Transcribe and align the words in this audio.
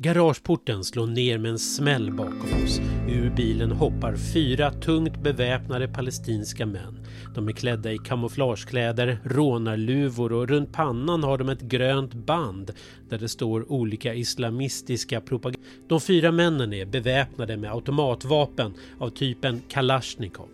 Garageporten 0.00 0.84
slår 0.84 1.06
ner 1.06 1.38
med 1.38 1.50
en 1.50 1.58
smäll 1.58 2.12
bakom 2.12 2.64
oss. 2.64 2.80
Ur 3.08 3.30
bilen 3.30 3.70
hoppar 3.70 4.16
fyra 4.16 4.72
tungt 4.72 5.22
beväpnade 5.22 5.88
palestinska 5.88 6.66
män. 6.66 7.06
De 7.34 7.48
är 7.48 7.52
klädda 7.52 7.92
i 7.92 7.98
kamouflagekläder, 7.98 9.18
rånarluvor 9.24 10.32
och 10.32 10.48
runt 10.48 10.72
pannan 10.72 11.22
har 11.22 11.38
de 11.38 11.48
ett 11.48 11.60
grönt 11.60 12.14
band 12.14 12.70
där 13.08 13.18
det 13.18 13.28
står 13.28 13.72
olika 13.72 14.14
islamistiska 14.14 15.20
propaganda. 15.20 15.68
De 15.88 16.00
fyra 16.00 16.32
männen 16.32 16.72
är 16.72 16.86
beväpnade 16.86 17.56
med 17.56 17.72
automatvapen 17.72 18.74
av 18.98 19.10
typen 19.10 19.62
Kalashnikov. 19.68 20.48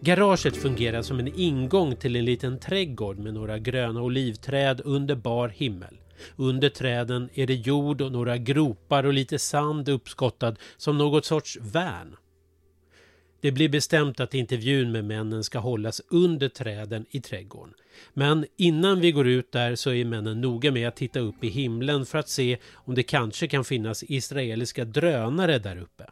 Garaget 0.00 0.56
fungerar 0.56 1.02
som 1.02 1.18
en 1.18 1.32
ingång 1.36 1.96
till 1.96 2.16
en 2.16 2.24
liten 2.24 2.58
trädgård 2.58 3.18
med 3.18 3.34
några 3.34 3.58
gröna 3.58 4.02
olivträd 4.02 4.80
under 4.84 5.14
bar 5.14 5.48
himmel. 5.48 5.96
Under 6.36 6.68
träden 6.68 7.28
är 7.34 7.46
det 7.46 7.54
jord 7.54 8.00
och 8.00 8.12
några 8.12 8.38
gropar 8.38 9.04
och 9.04 9.12
lite 9.12 9.38
sand 9.38 9.88
uppskottad 9.88 10.58
som 10.76 10.98
något 10.98 11.24
sorts 11.24 11.58
värn. 11.60 12.16
Det 13.40 13.52
blir 13.52 13.68
bestämt 13.68 14.20
att 14.20 14.34
intervjun 14.34 14.92
med 14.92 15.04
männen 15.04 15.44
ska 15.44 15.58
hållas 15.58 16.00
under 16.08 16.48
träden 16.48 17.06
i 17.10 17.20
trädgården. 17.20 17.74
Men 18.14 18.46
innan 18.56 19.00
vi 19.00 19.12
går 19.12 19.28
ut 19.28 19.52
där 19.52 19.74
så 19.74 19.92
är 19.92 20.04
männen 20.04 20.40
noga 20.40 20.72
med 20.72 20.88
att 20.88 20.96
titta 20.96 21.20
upp 21.20 21.44
i 21.44 21.48
himlen 21.48 22.06
för 22.06 22.18
att 22.18 22.28
se 22.28 22.58
om 22.74 22.94
det 22.94 23.02
kanske 23.02 23.48
kan 23.48 23.64
finnas 23.64 24.04
israeliska 24.08 24.84
drönare 24.84 25.58
där 25.58 25.76
uppe. 25.76 26.06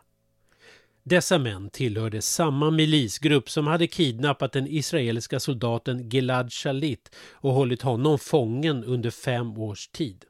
Dessa 1.08 1.38
män 1.38 1.70
tillhörde 1.70 2.22
samma 2.22 2.70
milisgrupp 2.70 3.50
som 3.50 3.66
hade 3.66 3.86
kidnappat 3.86 4.52
den 4.52 4.66
israeliska 4.66 5.40
soldaten 5.40 6.08
Gilad 6.08 6.52
Shalit 6.52 7.14
och 7.32 7.52
hållit 7.52 7.82
honom 7.82 8.18
fången 8.18 8.84
under 8.84 9.10
fem 9.10 9.58
års 9.58 9.88
tid. 9.88 10.24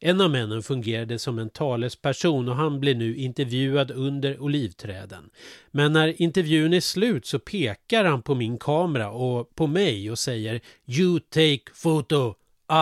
En 0.00 0.20
av 0.20 0.30
männen 0.30 0.62
fungerade 0.62 1.18
som 1.18 1.38
en 1.38 1.50
talesperson 1.50 2.48
och 2.48 2.56
han 2.56 2.80
blir 2.80 2.94
nu 2.94 3.16
intervjuad 3.16 3.90
under 3.90 4.40
olivträden. 4.40 5.30
Men 5.70 5.92
när 5.92 6.22
intervjun 6.22 6.72
är 6.72 6.80
slut 6.80 7.26
så 7.26 7.38
pekar 7.38 8.04
han 8.04 8.22
på 8.22 8.34
min 8.34 8.58
kamera 8.58 9.10
och 9.10 9.54
på 9.54 9.66
mig 9.66 10.10
och 10.10 10.18
säger 10.18 10.60
You 10.86 11.20
take 11.20 11.72
photo, 11.82 12.34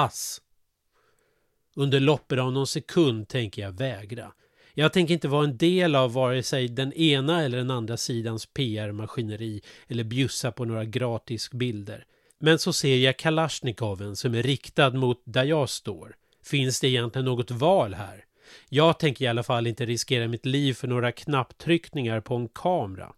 us. 0.04 0.40
Under 1.74 2.00
loppet 2.00 2.38
av 2.38 2.52
någon 2.52 2.66
sekund 2.66 3.28
tänker 3.28 3.62
jag 3.62 3.72
vägra. 3.72 4.32
Jag 4.78 4.92
tänker 4.92 5.14
inte 5.14 5.28
vara 5.28 5.44
en 5.44 5.56
del 5.56 5.94
av 5.94 6.12
vare 6.12 6.42
sig 6.42 6.68
den 6.68 6.92
ena 6.92 7.42
eller 7.42 7.58
den 7.58 7.70
andra 7.70 7.96
sidans 7.96 8.46
PR-maskineri 8.46 9.62
eller 9.88 10.04
bjussa 10.04 10.52
på 10.52 10.64
några 10.64 10.84
gratis 10.84 11.50
bilder. 11.50 12.04
Men 12.38 12.58
så 12.58 12.72
ser 12.72 12.96
jag 12.96 13.16
Kalashnikoven 13.16 14.16
som 14.16 14.34
är 14.34 14.42
riktad 14.42 14.90
mot 14.90 15.22
där 15.24 15.44
jag 15.44 15.68
står. 15.68 16.16
Finns 16.44 16.80
det 16.80 16.88
egentligen 16.88 17.24
något 17.24 17.50
val 17.50 17.94
här? 17.94 18.24
Jag 18.68 18.98
tänker 18.98 19.24
i 19.24 19.28
alla 19.28 19.42
fall 19.42 19.66
inte 19.66 19.86
riskera 19.86 20.28
mitt 20.28 20.46
liv 20.46 20.74
för 20.74 20.88
några 20.88 21.12
knapptryckningar 21.12 22.20
på 22.20 22.34
en 22.34 22.48
kamera. 22.48 23.12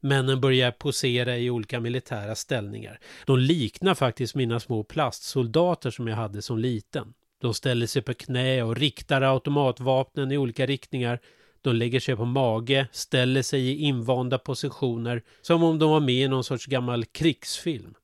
Männen 0.00 0.40
börjar 0.40 0.70
posera 0.70 1.38
i 1.38 1.50
olika 1.50 1.80
militära 1.80 2.34
ställningar. 2.34 3.00
De 3.26 3.38
liknar 3.38 3.94
faktiskt 3.94 4.34
mina 4.34 4.60
små 4.60 4.84
plastsoldater 4.84 5.90
som 5.90 6.08
jag 6.08 6.16
hade 6.16 6.42
som 6.42 6.58
liten. 6.58 7.14
De 7.44 7.54
ställer 7.54 7.86
sig 7.86 8.02
på 8.02 8.14
knä 8.14 8.62
och 8.62 8.76
riktar 8.76 9.22
automatvapnen 9.22 10.32
i 10.32 10.38
olika 10.38 10.66
riktningar. 10.66 11.20
De 11.62 11.76
lägger 11.76 12.00
sig 12.00 12.16
på 12.16 12.24
mage, 12.24 12.88
ställer 12.92 13.42
sig 13.42 13.68
i 13.68 13.76
invanda 13.76 14.38
positioner 14.38 15.22
som 15.42 15.62
om 15.62 15.78
de 15.78 15.90
var 15.90 16.00
med 16.00 16.14
i 16.14 16.28
någon 16.28 16.44
sorts 16.44 16.66
gammal 16.66 17.04
krigsfilm. 17.04 17.94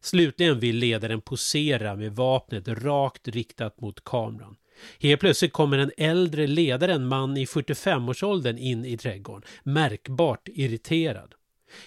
Slutligen 0.00 0.60
vill 0.60 0.76
ledaren 0.76 1.20
posera 1.20 1.96
med 1.96 2.12
vapnet 2.12 2.68
rakt 2.68 3.28
riktat 3.28 3.80
mot 3.80 4.04
kameran. 4.04 4.56
Helt 5.00 5.20
plötsligt 5.20 5.52
kommer 5.52 5.78
en 5.78 5.92
äldre 5.96 6.46
ledare, 6.46 6.92
en 6.92 7.08
man 7.08 7.36
i 7.36 7.44
45-årsåldern, 7.44 8.58
in 8.58 8.84
i 8.84 8.96
trädgården, 8.96 9.48
märkbart 9.62 10.48
irriterad. 10.48 11.34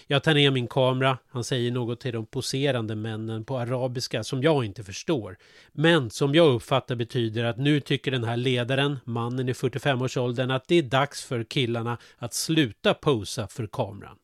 Jag 0.06 0.22
tar 0.22 0.34
ner 0.34 0.50
min 0.50 0.68
kamera, 0.68 1.18
han 1.28 1.44
säger 1.44 1.70
något 1.70 2.00
till 2.00 2.12
de 2.12 2.26
poserande 2.26 2.96
männen 2.96 3.44
på 3.44 3.58
arabiska 3.58 4.24
som 4.24 4.42
jag 4.42 4.64
inte 4.64 4.84
förstår. 4.84 5.36
Men 5.72 6.10
som 6.10 6.34
jag 6.34 6.54
uppfattar 6.54 6.94
betyder 6.94 7.44
att 7.44 7.58
nu 7.58 7.80
tycker 7.80 8.10
den 8.10 8.24
här 8.24 8.36
ledaren, 8.36 8.98
mannen 9.04 9.48
i 9.48 9.52
45-årsåldern, 9.52 10.50
att 10.50 10.68
det 10.68 10.74
är 10.74 10.82
dags 10.82 11.24
för 11.24 11.44
killarna 11.44 11.98
att 12.18 12.34
sluta 12.34 12.94
posa 12.94 13.48
för 13.48 13.66
kameran. 13.66 14.16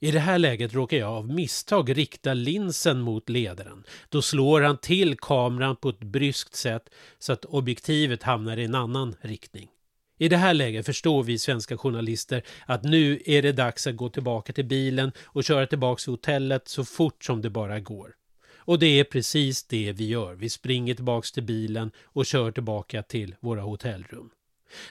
I 0.00 0.10
det 0.10 0.20
här 0.20 0.38
läget 0.38 0.74
råkar 0.74 0.96
jag 0.96 1.10
av 1.10 1.28
misstag 1.28 1.96
rikta 1.96 2.34
linsen 2.34 3.00
mot 3.00 3.28
ledaren. 3.28 3.84
Då 4.08 4.22
slår 4.22 4.60
han 4.60 4.78
till 4.78 5.18
kameran 5.18 5.76
på 5.76 5.88
ett 5.88 5.98
bryskt 5.98 6.54
sätt 6.54 6.90
så 7.18 7.32
att 7.32 7.44
objektivet 7.44 8.22
hamnar 8.22 8.56
i 8.56 8.64
en 8.64 8.74
annan 8.74 9.16
riktning. 9.20 9.68
I 10.18 10.28
det 10.28 10.36
här 10.36 10.54
läget 10.54 10.86
förstår 10.86 11.22
vi 11.22 11.38
svenska 11.38 11.76
journalister 11.76 12.42
att 12.66 12.84
nu 12.84 13.22
är 13.26 13.42
det 13.42 13.52
dags 13.52 13.86
att 13.86 13.96
gå 13.96 14.08
tillbaka 14.08 14.52
till 14.52 14.64
bilen 14.64 15.12
och 15.24 15.44
köra 15.44 15.66
tillbaka 15.66 16.00
till 16.00 16.12
hotellet 16.12 16.68
så 16.68 16.84
fort 16.84 17.24
som 17.24 17.42
det 17.42 17.50
bara 17.50 17.80
går. 17.80 18.14
Och 18.56 18.78
det 18.78 19.00
är 19.00 19.04
precis 19.04 19.64
det 19.64 19.92
vi 19.92 20.06
gör. 20.08 20.34
Vi 20.34 20.50
springer 20.50 20.94
tillbaka 20.94 21.26
till 21.34 21.42
bilen 21.42 21.90
och 22.04 22.26
kör 22.26 22.50
tillbaka 22.50 23.02
till 23.02 23.34
våra 23.40 23.60
hotellrum. 23.60 24.30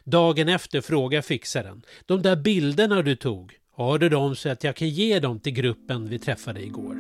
Dagen 0.04 0.50
efter 0.50 0.82
frågar 0.82 1.22
fixaren. 1.22 1.82
De 2.06 2.22
där 2.22 2.36
bilderna 2.36 3.02
du 3.02 3.16
tog, 3.16 3.54
har 3.72 4.00
du 4.00 4.10
dem 4.10 4.36
så 4.36 4.50
att 4.50 4.64
jag 4.64 4.76
kan 4.76 4.90
ge 4.90 5.20
dem 5.20 5.40
till 5.40 5.54
gruppen 5.54 6.10
vi 6.10 6.20
träffade 6.20 6.64
igår? 6.64 6.96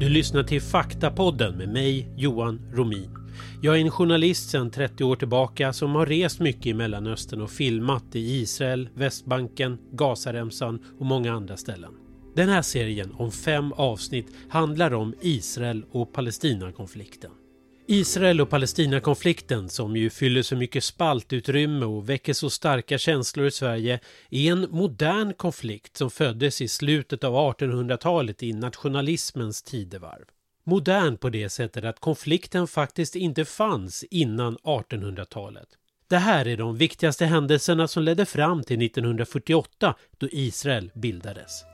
Du 0.00 0.08
lyssnar 0.08 0.42
till 0.42 0.62
Faktapodden 0.62 1.56
med 1.56 1.68
mig, 1.68 2.08
Johan 2.16 2.70
Romin. 2.74 3.25
Jag 3.62 3.76
är 3.76 3.80
en 3.80 3.90
journalist 3.90 4.50
sedan 4.50 4.70
30 4.70 5.04
år 5.04 5.16
tillbaka 5.16 5.72
som 5.72 5.94
har 5.94 6.06
rest 6.06 6.40
mycket 6.40 6.66
i 6.66 6.74
Mellanöstern 6.74 7.40
och 7.40 7.50
filmat 7.50 8.04
i 8.12 8.40
Israel, 8.40 8.88
Västbanken, 8.94 9.78
Gazaremsan 9.92 10.78
och 10.98 11.06
många 11.06 11.32
andra 11.32 11.56
ställen. 11.56 11.92
Den 12.36 12.48
här 12.48 12.62
serien 12.62 13.12
om 13.12 13.32
fem 13.32 13.72
avsnitt 13.72 14.26
handlar 14.48 14.94
om 14.94 15.14
Israel 15.20 15.84
och 15.90 16.12
Palestinakonflikten. 16.12 17.30
Israel 17.88 18.40
och 18.40 18.50
Palestinakonflikten 18.50 19.68
som 19.68 19.96
ju 19.96 20.10
fyller 20.10 20.42
så 20.42 20.56
mycket 20.56 20.84
spaltutrymme 20.84 21.86
och 21.86 22.08
väcker 22.08 22.32
så 22.32 22.50
starka 22.50 22.98
känslor 22.98 23.46
i 23.46 23.50
Sverige 23.50 24.00
är 24.30 24.52
en 24.52 24.66
modern 24.70 25.34
konflikt 25.34 25.96
som 25.96 26.10
föddes 26.10 26.60
i 26.60 26.68
slutet 26.68 27.24
av 27.24 27.34
1800-talet 27.34 28.42
i 28.42 28.52
nationalismens 28.52 29.62
tidevarv 29.62 30.24
modern 30.66 31.16
på 31.16 31.28
det 31.28 31.48
sättet 31.48 31.84
att 31.84 32.00
konflikten 32.00 32.66
faktiskt 32.66 33.16
inte 33.16 33.44
fanns 33.44 34.04
innan 34.04 34.56
1800-talet. 34.56 35.68
Det 36.08 36.16
här 36.16 36.48
är 36.48 36.56
de 36.56 36.76
viktigaste 36.76 37.26
händelserna 37.26 37.88
som 37.88 38.02
ledde 38.02 38.26
fram 38.26 38.62
till 38.62 38.86
1948 38.86 39.94
då 40.18 40.28
Israel 40.30 40.90
bildades. 40.94 41.64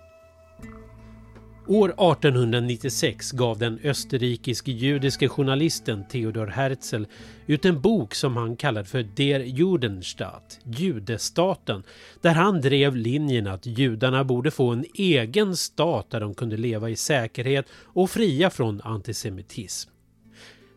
År 1.67 1.89
1896 1.89 3.33
gav 3.33 3.59
den 3.59 3.79
österrikisk-judiske 3.85 5.29
journalisten 5.29 6.05
Theodor 6.09 6.47
Herzl 6.47 7.05
ut 7.47 7.65
en 7.65 7.81
bok 7.81 8.15
som 8.15 8.37
han 8.37 8.57
kallade 8.57 8.89
för 8.89 9.03
Der 9.03 9.41
Judenstaat, 9.41 10.61
judestaten, 10.65 11.83
där 12.21 12.35
han 12.35 12.61
drev 12.61 12.97
linjen 12.97 13.47
att 13.47 13.67
judarna 13.67 14.25
borde 14.25 14.51
få 14.51 14.71
en 14.71 14.85
egen 14.95 15.57
stat 15.57 16.11
där 16.11 16.21
de 16.21 16.35
kunde 16.35 16.57
leva 16.57 16.91
i 16.91 16.97
säkerhet 16.97 17.67
och 17.73 18.11
fria 18.11 18.51
från 18.51 18.81
antisemitism. 18.85 19.91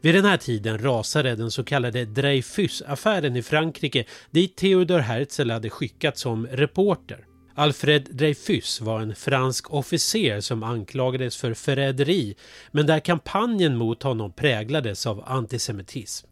Vid 0.01 0.15
den 0.15 0.25
här 0.25 0.37
tiden 0.37 0.77
rasade 0.77 1.35
den 1.35 1.51
så 1.51 1.63
kallade 1.63 2.05
Dreyfusaffären 2.05 3.35
i 3.35 3.41
Frankrike 3.41 4.05
dit 4.31 4.55
Theodor 4.55 4.99
Herzl 4.99 5.51
hade 5.51 5.69
skickats 5.69 6.21
som 6.21 6.47
reporter. 6.47 7.25
Alfred 7.57 8.07
Dreyfus 8.11 8.81
var 8.81 9.01
en 9.01 9.15
fransk 9.15 9.73
officer 9.73 10.41
som 10.41 10.63
anklagades 10.63 11.37
för 11.37 11.53
förräderi 11.53 12.35
men 12.71 12.85
där 12.85 12.99
kampanjen 12.99 13.77
mot 13.77 14.03
honom 14.03 14.33
präglades 14.33 15.05
av 15.05 15.23
antisemitism. 15.27 16.27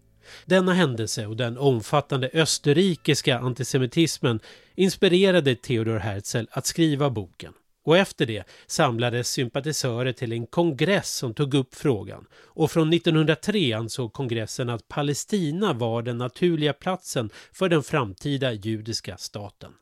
Denna 0.46 0.74
händelse 0.74 1.26
och 1.26 1.38
den 1.38 1.58
omfattande 1.58 2.30
österrikiska 2.34 3.40
antisemitismen 3.40 4.40
inspirerade 4.76 5.56
Theodor 5.56 5.98
Herzl 5.98 6.46
att 6.52 6.66
skriva 6.66 7.10
boken. 7.10 7.54
Och 7.86 7.98
efter 7.98 8.26
det 8.26 8.44
samlades 8.68 9.30
sympatisörer 9.30 10.12
till 10.12 10.32
en 10.32 10.48
kongress 10.48 11.16
som 11.16 11.34
tog 11.34 11.54
upp 11.54 11.76
frågan. 11.76 12.26
Och 12.36 12.72
från 12.72 12.94
1903 12.94 13.74
ansåg 13.74 14.14
kongressen 14.14 14.70
att 14.70 14.88
Palestina 14.88 15.74
var 15.74 16.02
den 16.02 16.18
naturliga 16.18 16.74
platsen 16.74 17.30
för 17.52 17.70
den 17.70 17.84
framtida 17.84 18.54
judiska 18.54 19.18
staten. 19.18 19.74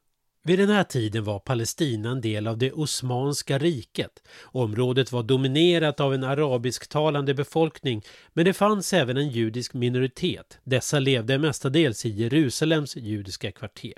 Vid 0.43 0.59
den 0.59 0.69
här 0.69 0.83
tiden 0.83 1.23
var 1.23 1.39
Palestina 1.39 2.09
en 2.11 2.21
del 2.21 2.47
av 2.47 2.57
det 2.57 2.71
Osmanska 2.71 3.57
riket. 3.57 4.23
Området 4.43 5.11
var 5.11 5.23
dominerat 5.23 5.99
av 5.99 6.13
en 6.13 6.23
arabisktalande 6.23 7.33
befolkning 7.33 8.01
men 8.33 8.45
det 8.45 8.53
fanns 8.53 8.93
även 8.93 9.17
en 9.17 9.29
judisk 9.29 9.73
minoritet. 9.73 10.59
Dessa 10.63 10.99
levde 10.99 11.38
mestadels 11.38 12.05
i 12.05 12.09
Jerusalems 12.09 12.95
judiska 12.95 13.51
kvarter. 13.51 13.93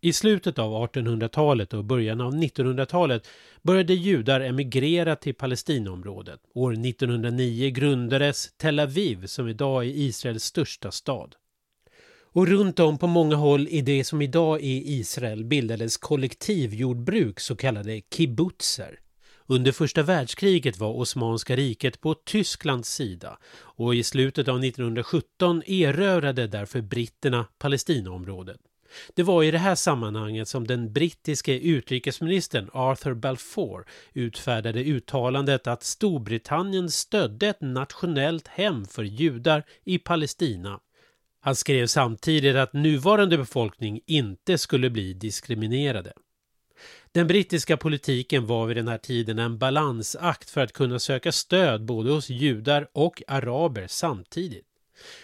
I 0.00 0.12
slutet 0.12 0.58
av 0.58 0.72
1800-talet 0.72 1.74
och 1.74 1.84
början 1.84 2.20
av 2.20 2.34
1900-talet 2.34 3.28
började 3.62 3.94
judar 3.94 4.40
emigrera 4.40 5.16
till 5.16 5.34
Palestinaområdet. 5.34 6.40
År 6.54 6.72
1909 6.72 7.70
grundades 7.70 8.52
Tel 8.56 8.80
Aviv 8.80 9.26
som 9.26 9.48
idag 9.48 9.84
är 9.84 9.88
Israels 9.88 10.44
största 10.44 10.90
stad. 10.90 11.34
Och 12.36 12.48
runt 12.48 12.78
om 12.78 12.98
på 12.98 13.06
många 13.06 13.36
håll 13.36 13.68
i 13.68 13.80
det 13.80 14.04
som 14.04 14.22
idag 14.22 14.56
är 14.56 14.82
Israel 14.84 15.44
bildades 15.44 15.96
kollektivjordbruk, 15.96 17.40
så 17.40 17.56
kallade 17.56 18.00
kibbutzer. 18.14 18.98
Under 19.46 19.72
första 19.72 20.02
världskriget 20.02 20.78
var 20.78 20.96
Osmanska 20.96 21.56
riket 21.56 22.00
på 22.00 22.14
Tysklands 22.14 22.94
sida 22.94 23.38
och 23.58 23.94
i 23.94 24.02
slutet 24.02 24.48
av 24.48 24.64
1917 24.64 25.62
erövrade 25.66 26.46
därför 26.46 26.80
britterna 26.80 27.46
Palestinaområdet. 27.58 28.60
Det 29.14 29.22
var 29.22 29.42
i 29.42 29.50
det 29.50 29.58
här 29.58 29.74
sammanhanget 29.74 30.48
som 30.48 30.66
den 30.66 30.92
brittiske 30.92 31.58
utrikesministern 31.58 32.70
Arthur 32.72 33.14
Balfour 33.14 33.84
utfärdade 34.12 34.84
uttalandet 34.84 35.66
att 35.66 35.82
Storbritannien 35.82 36.90
stödde 36.90 37.48
ett 37.48 37.60
nationellt 37.60 38.48
hem 38.48 38.84
för 38.84 39.02
judar 39.02 39.62
i 39.84 39.98
Palestina. 39.98 40.80
Han 41.46 41.56
skrev 41.56 41.86
samtidigt 41.86 42.56
att 42.56 42.72
nuvarande 42.72 43.38
befolkning 43.38 44.00
inte 44.06 44.58
skulle 44.58 44.90
bli 44.90 45.12
diskriminerade. 45.12 46.12
Den 47.12 47.26
brittiska 47.26 47.76
politiken 47.76 48.46
var 48.46 48.66
vid 48.66 48.76
den 48.76 48.88
här 48.88 48.98
tiden 48.98 49.38
en 49.38 49.58
balansakt 49.58 50.50
för 50.50 50.60
att 50.60 50.72
kunna 50.72 50.98
söka 50.98 51.32
stöd 51.32 51.84
både 51.84 52.10
hos 52.10 52.30
judar 52.30 52.88
och 52.92 53.22
araber 53.26 53.86
samtidigt. 53.88 54.66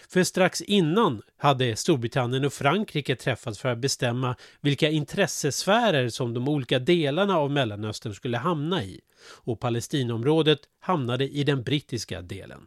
För 0.09 0.25
strax 0.25 0.61
innan 0.61 1.23
hade 1.37 1.77
Storbritannien 1.77 2.45
och 2.45 2.53
Frankrike 2.53 3.17
träffats 3.17 3.59
för 3.59 3.69
att 3.69 3.79
bestämma 3.79 4.37
vilka 4.61 4.91
intressesfärer 4.91 6.09
som 6.09 6.35
de 6.35 6.49
olika 6.49 6.79
delarna 6.79 7.39
av 7.39 7.51
Mellanöstern 7.51 8.15
skulle 8.15 8.39
hamna 8.39 8.85
i 8.85 9.01
och 9.25 9.61
Palestinområdet 9.61 10.61
hamnade 10.81 11.29
i 11.29 11.45
den 11.45 11.63
brittiska 11.63 12.23
delen. 12.23 12.67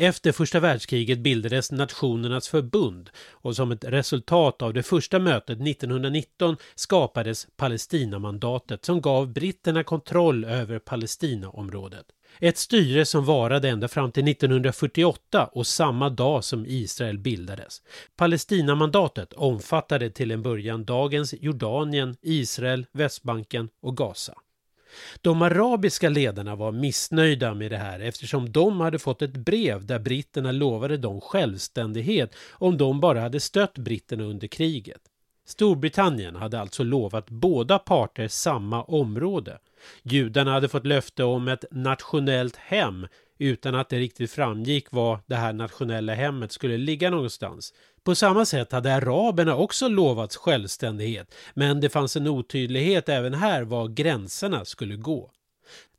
Efter 0.00 0.32
första 0.32 0.60
världskriget 0.60 1.18
bildades 1.18 1.72
Nationernas 1.72 2.48
förbund 2.48 3.10
och 3.30 3.56
som 3.56 3.72
ett 3.72 3.84
resultat 3.84 4.62
av 4.62 4.74
det 4.74 4.82
första 4.82 5.18
mötet 5.18 5.60
1919 5.60 6.56
skapades 6.74 7.46
Palestinamandatet 7.56 8.84
som 8.84 9.00
gav 9.00 9.32
britterna 9.32 9.84
kontroll 9.84 10.44
över 10.44 10.78
Palestinaområdet. 10.78 12.06
Ett 12.40 12.58
styre 12.58 13.04
som 13.04 13.24
varade 13.24 13.68
ända 13.68 13.88
fram 13.88 14.12
till 14.12 14.28
1948 14.28 15.50
och 15.52 15.66
samma 15.66 16.10
dag 16.10 16.44
som 16.44 16.66
Israel 16.66 17.18
bildades. 17.18 17.82
Palestinamandatet 18.16 19.32
omfattade 19.32 20.10
till 20.10 20.30
en 20.30 20.42
början 20.42 20.84
dagens 20.84 21.34
Jordanien, 21.40 22.16
Israel, 22.22 22.86
Västbanken 22.92 23.68
och 23.82 23.96
Gaza. 23.96 24.34
De 25.22 25.42
arabiska 25.42 26.08
ledarna 26.08 26.56
var 26.56 26.72
missnöjda 26.72 27.54
med 27.54 27.70
det 27.70 27.76
här 27.76 28.00
eftersom 28.00 28.52
de 28.52 28.80
hade 28.80 28.98
fått 28.98 29.22
ett 29.22 29.36
brev 29.36 29.86
där 29.86 29.98
britterna 29.98 30.52
lovade 30.52 30.96
dem 30.96 31.20
självständighet 31.20 32.34
om 32.52 32.78
de 32.78 33.00
bara 33.00 33.20
hade 33.20 33.40
stött 33.40 33.78
britterna 33.78 34.24
under 34.24 34.48
kriget. 34.48 35.00
Storbritannien 35.46 36.36
hade 36.36 36.60
alltså 36.60 36.82
lovat 36.82 37.30
båda 37.30 37.78
parter 37.78 38.28
samma 38.28 38.82
område. 38.82 39.58
Judarna 40.02 40.52
hade 40.52 40.68
fått 40.68 40.86
löfte 40.86 41.24
om 41.24 41.48
ett 41.48 41.64
nationellt 41.70 42.56
hem 42.56 43.06
utan 43.38 43.74
att 43.74 43.88
det 43.88 43.98
riktigt 43.98 44.30
framgick 44.30 44.92
var 44.92 45.20
det 45.26 45.34
här 45.34 45.52
nationella 45.52 46.14
hemmet 46.14 46.52
skulle 46.52 46.76
ligga 46.76 47.10
någonstans. 47.10 47.74
På 48.08 48.14
samma 48.14 48.44
sätt 48.44 48.72
hade 48.72 48.94
araberna 48.94 49.56
också 49.56 49.88
lovats 49.88 50.36
självständighet, 50.36 51.34
men 51.54 51.80
det 51.80 51.88
fanns 51.88 52.16
en 52.16 52.26
otydlighet 52.26 53.08
även 53.08 53.34
här 53.34 53.62
var 53.62 53.88
gränserna 53.88 54.64
skulle 54.64 54.96
gå. 54.96 55.30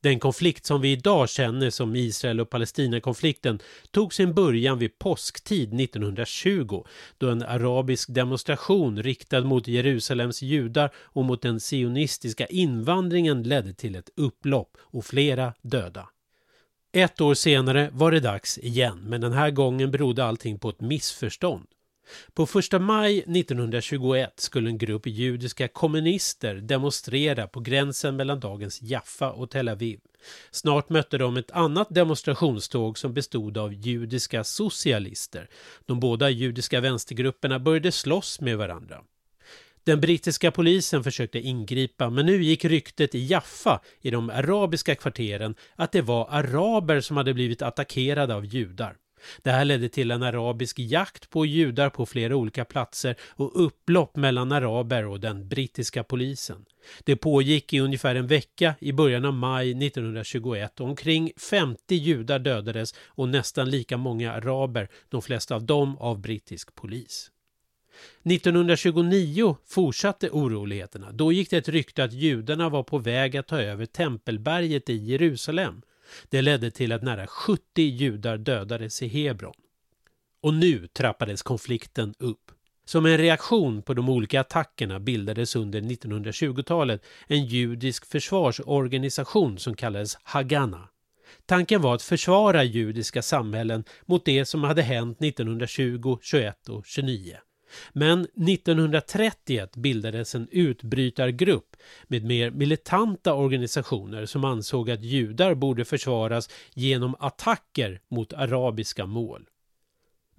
Den 0.01 0.19
konflikt 0.19 0.65
som 0.65 0.81
vi 0.81 0.91
idag 0.91 1.29
känner 1.29 1.69
som 1.69 1.95
Israel 1.95 2.39
och 2.39 2.49
Palestinakonflikten 2.49 3.59
tog 3.91 4.13
sin 4.13 4.33
början 4.33 4.79
vid 4.79 4.99
påsktid 4.99 5.81
1920 5.81 6.83
då 7.17 7.29
en 7.29 7.43
arabisk 7.43 8.09
demonstration 8.09 9.03
riktad 9.03 9.41
mot 9.41 9.67
Jerusalems 9.67 10.41
judar 10.41 10.91
och 10.95 11.25
mot 11.25 11.41
den 11.41 11.59
sionistiska 11.59 12.45
invandringen 12.45 13.43
ledde 13.43 13.73
till 13.73 13.95
ett 13.95 14.09
upplopp 14.15 14.77
och 14.81 15.05
flera 15.05 15.53
döda. 15.61 16.09
Ett 16.91 17.21
år 17.21 17.33
senare 17.33 17.89
var 17.93 18.11
det 18.11 18.19
dags 18.19 18.57
igen, 18.57 18.99
men 19.07 19.21
den 19.21 19.33
här 19.33 19.51
gången 19.51 19.91
berodde 19.91 20.25
allting 20.25 20.59
på 20.59 20.69
ett 20.69 20.81
missförstånd. 20.81 21.67
På 22.33 22.45
första 22.45 22.79
maj 22.79 23.19
1921 23.19 24.33
skulle 24.39 24.69
en 24.69 24.77
grupp 24.77 25.07
judiska 25.07 25.67
kommunister 25.67 26.55
demonstrera 26.55 27.47
på 27.47 27.59
gränsen 27.59 28.15
mellan 28.15 28.39
dagens 28.39 28.81
Jaffa 28.81 29.31
och 29.31 29.49
Tel 29.49 29.69
Aviv. 29.69 29.99
Snart 30.51 30.89
mötte 30.89 31.17
de 31.17 31.37
ett 31.37 31.51
annat 31.51 31.87
demonstrationståg 31.89 32.97
som 32.97 33.13
bestod 33.13 33.57
av 33.57 33.73
judiska 33.73 34.43
socialister. 34.43 35.49
De 35.85 35.99
båda 35.99 36.29
judiska 36.29 36.79
vänstergrupperna 36.79 37.59
började 37.59 37.91
slåss 37.91 38.41
med 38.41 38.57
varandra. 38.57 39.01
Den 39.83 40.01
brittiska 40.01 40.51
polisen 40.51 41.03
försökte 41.03 41.39
ingripa 41.39 42.09
men 42.09 42.25
nu 42.25 42.43
gick 42.43 42.65
ryktet 42.65 43.15
i 43.15 43.25
Jaffa 43.25 43.81
i 44.01 44.11
de 44.11 44.29
arabiska 44.29 44.95
kvarteren 44.95 45.55
att 45.75 45.91
det 45.91 46.01
var 46.01 46.27
araber 46.29 47.01
som 47.01 47.17
hade 47.17 47.33
blivit 47.33 47.61
attackerade 47.61 48.35
av 48.35 48.45
judar. 48.45 48.95
Det 49.41 49.51
här 49.51 49.65
ledde 49.65 49.89
till 49.89 50.11
en 50.11 50.23
arabisk 50.23 50.79
jakt 50.79 51.29
på 51.29 51.45
judar 51.45 51.89
på 51.89 52.05
flera 52.05 52.35
olika 52.35 52.65
platser 52.65 53.15
och 53.21 53.65
upplopp 53.65 54.15
mellan 54.15 54.51
araber 54.51 55.05
och 55.05 55.19
den 55.19 55.47
brittiska 55.47 56.03
polisen. 56.03 56.65
Det 57.03 57.15
pågick 57.15 57.73
i 57.73 57.79
ungefär 57.79 58.15
en 58.15 58.27
vecka 58.27 58.75
i 58.79 58.91
början 58.91 59.25
av 59.25 59.33
maj 59.33 59.71
1921 59.87 60.79
och 60.79 60.87
omkring 60.87 61.31
50 61.49 61.95
judar 61.95 62.39
dödades 62.39 62.95
och 63.07 63.29
nästan 63.29 63.69
lika 63.69 63.97
många 63.97 64.33
araber, 64.33 64.89
de 65.09 65.21
flesta 65.21 65.55
av 65.55 65.63
dem 65.63 65.97
av 65.97 66.19
brittisk 66.19 66.75
polis. 66.75 67.31
1929 68.23 69.57
fortsatte 69.65 70.29
oroligheterna. 70.29 71.11
Då 71.11 71.31
gick 71.31 71.49
det 71.49 71.57
ett 71.57 71.69
rykte 71.69 72.03
att 72.03 72.13
judarna 72.13 72.69
var 72.69 72.83
på 72.83 72.97
väg 72.97 73.37
att 73.37 73.47
ta 73.47 73.61
över 73.61 73.85
Tempelberget 73.85 74.89
i 74.89 74.95
Jerusalem. 74.95 75.81
Det 76.29 76.41
ledde 76.41 76.71
till 76.71 76.91
att 76.91 77.03
nära 77.03 77.27
70 77.27 77.61
judar 77.81 78.37
dödades 78.37 79.01
i 79.01 79.07
Hebron. 79.07 79.53
Och 80.41 80.53
nu 80.53 80.87
trappades 80.87 81.41
konflikten 81.41 82.13
upp. 82.19 82.51
Som 82.85 83.05
en 83.05 83.17
reaktion 83.17 83.81
på 83.81 83.93
de 83.93 84.09
olika 84.09 84.41
attackerna 84.41 84.99
bildades 84.99 85.55
under 85.55 85.81
1920-talet 85.81 87.05
en 87.27 87.45
judisk 87.45 88.05
försvarsorganisation 88.05 89.57
som 89.57 89.75
kallades 89.75 90.17
Haganah. 90.23 90.85
Tanken 91.45 91.81
var 91.81 91.95
att 91.95 92.01
försvara 92.01 92.63
judiska 92.63 93.21
samhällen 93.21 93.83
mot 94.05 94.25
det 94.25 94.45
som 94.45 94.63
hade 94.63 94.81
hänt 94.81 95.21
1920, 95.21 96.17
21 96.21 96.69
och 96.69 96.85
29. 96.85 97.37
Men 97.93 98.21
1931 98.21 99.75
bildades 99.75 100.35
en 100.35 100.47
utbrytargrupp 100.51 101.75
med 102.07 102.25
mer 102.25 102.51
militanta 102.51 103.33
organisationer 103.33 104.25
som 104.25 104.45
ansåg 104.45 104.91
att 104.91 105.03
judar 105.03 105.53
borde 105.53 105.85
försvaras 105.85 106.49
genom 106.73 107.15
attacker 107.19 108.01
mot 108.09 108.33
arabiska 108.33 109.05
mål. 109.05 109.49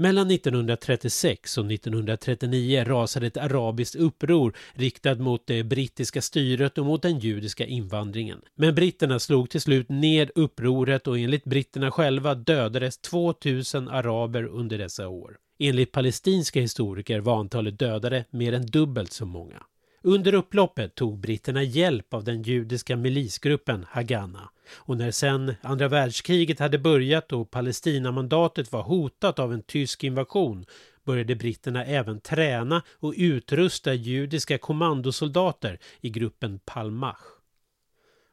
Mellan 0.00 0.30
1936 0.30 1.58
och 1.58 1.72
1939 1.72 2.84
rasade 2.84 3.26
ett 3.26 3.36
arabiskt 3.36 3.94
uppror 3.94 4.56
riktat 4.74 5.20
mot 5.20 5.46
det 5.46 5.64
brittiska 5.64 6.22
styret 6.22 6.78
och 6.78 6.86
mot 6.86 7.02
den 7.02 7.18
judiska 7.18 7.66
invandringen. 7.66 8.40
Men 8.54 8.74
britterna 8.74 9.18
slog 9.18 9.50
till 9.50 9.60
slut 9.60 9.88
ner 9.88 10.32
upproret 10.34 11.06
och 11.06 11.18
enligt 11.18 11.44
britterna 11.44 11.90
själva 11.90 12.34
dödades 12.34 12.98
2000 12.98 13.88
araber 13.88 14.44
under 14.44 14.78
dessa 14.78 15.08
år. 15.08 15.36
Enligt 15.62 15.92
palestinska 15.92 16.60
historiker 16.60 17.20
var 17.20 17.40
antalet 17.40 17.78
dödade 17.78 18.24
mer 18.30 18.52
än 18.52 18.66
dubbelt 18.66 19.12
så 19.12 19.26
många. 19.26 19.62
Under 20.02 20.34
upploppet 20.34 20.94
tog 20.94 21.18
britterna 21.18 21.62
hjälp 21.62 22.14
av 22.14 22.24
den 22.24 22.42
judiska 22.42 22.96
milisgruppen 22.96 23.86
Haganah 23.90 24.48
och 24.72 24.96
när 24.96 25.10
sen 25.10 25.54
andra 25.62 25.88
världskriget 25.88 26.58
hade 26.58 26.78
börjat 26.78 27.32
och 27.32 27.50
Palestinamandatet 27.50 28.72
var 28.72 28.82
hotat 28.82 29.38
av 29.38 29.52
en 29.52 29.62
tysk 29.62 30.04
invasion 30.04 30.66
började 31.04 31.34
britterna 31.34 31.84
även 31.84 32.20
träna 32.20 32.82
och 32.90 33.14
utrusta 33.16 33.94
judiska 33.94 34.58
kommandosoldater 34.58 35.78
i 36.00 36.10
gruppen 36.10 36.60
Palmach. 36.64 37.22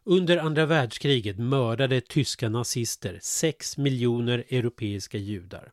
Under 0.06 0.38
andra 0.38 0.66
världskriget 0.66 1.38
mördade 1.38 2.02
tyska 2.02 2.50
nazister 2.50 3.20
sex 3.22 3.78
miljoner 3.78 4.44
europeiska 4.50 5.18
judar. 5.18 5.72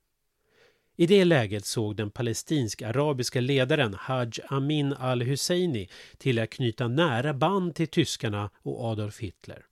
I 0.97 1.07
det 1.07 1.25
läget 1.25 1.65
såg 1.65 1.97
den 1.97 2.11
palestinsk-arabiska 2.11 3.41
ledaren 3.41 3.95
Haj 3.99 4.31
Amin 4.49 4.93
al-Husseini 4.93 5.89
till 6.19 6.39
att 6.39 6.51
knyta 6.51 6.89
nära 6.89 7.35
band 7.35 7.75
till 7.75 7.89
tyskarna 7.89 8.51
och 8.63 8.85
Adolf 8.85 9.19
Hitler. 9.21 9.65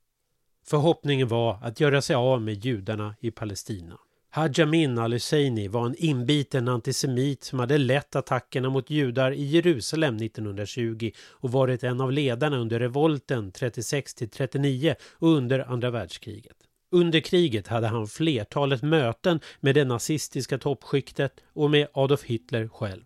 Förhoppningen 0.65 1.27
var 1.27 1.59
att 1.61 1.79
göra 1.79 2.01
sig 2.01 2.15
av 2.15 2.41
med 2.41 2.65
judarna 2.65 3.15
i 3.19 3.31
Palestina. 3.31 3.99
Haj 4.29 4.61
Amin 4.61 4.97
al-Husseini 4.97 5.67
var 5.67 5.85
en 5.85 5.95
inbiten 5.97 6.67
antisemit 6.67 7.43
som 7.43 7.59
hade 7.59 7.77
lett 7.77 8.15
attackerna 8.15 8.69
mot 8.69 8.89
judar 8.89 9.31
i 9.31 9.43
Jerusalem 9.43 10.17
1920 10.17 11.11
och 11.17 11.51
varit 11.51 11.83
en 11.83 12.01
av 12.01 12.11
ledarna 12.11 12.57
under 12.57 12.79
revolten 12.79 13.51
36-39 13.51 14.95
och 15.03 15.27
under 15.27 15.59
andra 15.59 15.91
världskriget. 15.91 16.57
Under 16.93 17.19
kriget 17.19 17.67
hade 17.67 17.87
han 17.87 18.07
flertalet 18.07 18.81
möten 18.81 19.39
med 19.59 19.75
det 19.75 19.85
nazistiska 19.85 20.57
toppskiktet 20.57 21.43
och 21.53 21.71
med 21.71 21.87
Adolf 21.93 22.23
Hitler 22.23 22.67
själv. 22.67 23.01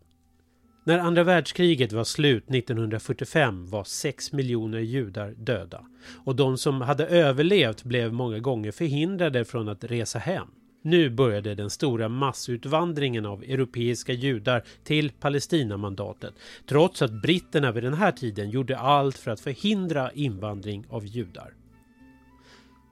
När 0.83 0.99
andra 0.99 1.23
världskriget 1.23 1.91
var 1.91 2.03
slut 2.03 2.43
1945 2.49 3.69
var 3.69 3.83
6 3.83 4.31
miljoner 4.31 4.79
judar 4.79 5.33
döda 5.37 5.85
och 6.25 6.35
de 6.35 6.57
som 6.57 6.81
hade 6.81 7.07
överlevt 7.07 7.83
blev 7.83 8.13
många 8.13 8.39
gånger 8.39 8.71
förhindrade 8.71 9.45
från 9.45 9.69
att 9.69 9.83
resa 9.83 10.19
hem. 10.19 10.47
Nu 10.83 11.09
började 11.09 11.55
den 11.55 11.69
stora 11.69 12.09
massutvandringen 12.09 13.25
av 13.25 13.43
europeiska 13.43 14.13
judar 14.13 14.63
till 14.83 15.11
Palestinamandatet 15.11 16.33
trots 16.65 17.01
att 17.01 17.21
britterna 17.21 17.71
vid 17.71 17.83
den 17.83 17.93
här 17.93 18.11
tiden 18.11 18.49
gjorde 18.49 18.77
allt 18.77 19.17
för 19.17 19.31
att 19.31 19.39
förhindra 19.39 20.11
invandring 20.11 20.85
av 20.89 21.05
judar. 21.05 21.53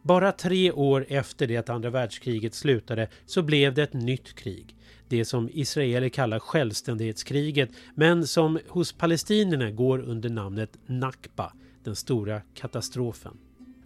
Bara 0.06 0.32
tre 0.32 0.72
år 0.72 1.06
efter 1.10 1.48
det 1.48 1.58
att 1.58 1.70
andra 1.70 1.90
världskriget 1.90 2.54
slutade 2.54 3.08
så 3.26 3.42
blev 3.42 3.74
det 3.74 3.84
ett 3.84 3.94
nytt 3.94 4.36
krig. 4.36 4.76
Det 5.08 5.26
som 5.26 5.50
israeler 5.54 6.10
kallar 6.10 6.40
självständighetskriget 6.40 7.70
men 7.96 8.28
som 8.28 8.60
hos 8.68 8.94
palestinierna 8.94 9.72
går 9.72 10.00
under 10.00 10.30
namnet 10.30 10.78
Nakba, 10.86 11.54
den 11.84 11.96
stora 11.96 12.42
katastrofen. 12.54 13.38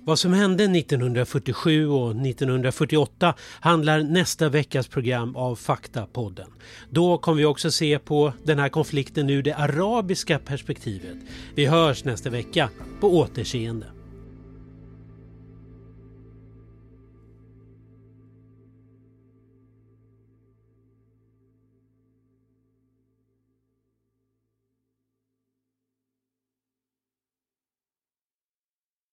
Vad 0.04 0.20
som 0.20 0.34
hände 0.34 0.64
1947 0.64 1.88
och 1.88 2.12
1948 2.12 3.34
handlar 3.60 4.04
nästa 4.04 4.50
veckas 4.50 4.88
program 4.88 5.36
av 5.36 5.56
Fakta-podden. 5.56 6.50
Då 6.90 7.18
kommer 7.18 7.38
vi 7.38 7.46
också 7.46 7.72
se 7.72 8.00
på 8.00 8.34
den 8.44 8.60
här 8.60 8.70
konflikten 8.70 9.30
ur 9.30 9.44
det 9.44 9.54
arabiska 9.54 10.40
perspektivet. 10.40 11.18
Vi 11.56 11.66
hörs 11.66 12.04
nästa 12.04 12.30
vecka. 12.30 12.70
På 13.00 13.18
återseende. 13.18 13.99